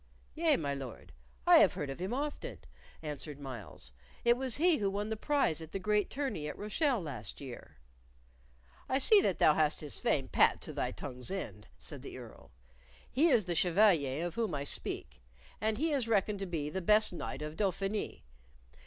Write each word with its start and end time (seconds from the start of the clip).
"Yea, 0.33 0.57
my 0.57 0.73
Lord. 0.73 1.13
I 1.45 1.57
have 1.59 1.73
heard 1.73 1.91
of 1.91 1.99
him 1.99 2.11
often," 2.11 2.57
answered 3.03 3.39
Myles. 3.39 3.91
"It 4.25 4.35
was 4.35 4.57
he 4.57 4.77
who 4.77 4.89
won 4.89 5.09
the 5.09 5.15
prize 5.15 5.61
at 5.61 5.73
the 5.73 5.77
great 5.77 6.09
tourney 6.09 6.47
at 6.47 6.57
Rochelle 6.57 7.03
last 7.03 7.39
year." 7.39 7.77
"I 8.89 8.97
see 8.97 9.21
that 9.21 9.37
thou 9.37 9.53
hast 9.53 9.81
his 9.81 9.99
fame 9.99 10.27
pat 10.27 10.59
to 10.61 10.73
thy 10.73 10.89
tongue's 10.89 11.29
end," 11.29 11.67
said 11.77 12.01
the 12.01 12.17
Earl; 12.17 12.49
"he 13.11 13.27
is 13.27 13.45
the 13.45 13.53
chevalier 13.53 14.25
of 14.25 14.33
whom 14.33 14.55
I 14.55 14.63
speak, 14.63 15.21
and 15.61 15.77
he 15.77 15.91
is 15.91 16.07
reckoned 16.07 16.39
the 16.39 16.81
best 16.81 17.13
knight 17.13 17.43
of 17.43 17.55
Dauphiny. 17.55 18.23